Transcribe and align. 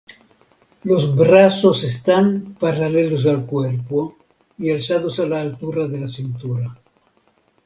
Los 0.81 1.15
brazos 1.15 1.83
están 1.83 2.55
paralelos 2.59 3.27
al 3.27 3.45
cuerpo 3.45 4.17
y 4.57 4.71
alzados 4.71 5.19
a 5.19 5.27
la 5.27 5.41
altura 5.41 5.87
de 5.87 5.99
la 5.99 6.07
cintura. 6.07 6.75